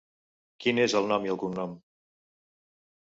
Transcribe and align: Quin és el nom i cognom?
Quin 0.63 0.79
és 0.85 0.95
el 1.01 1.09
nom 1.13 1.29
i 1.29 1.35
cognom? 1.43 1.77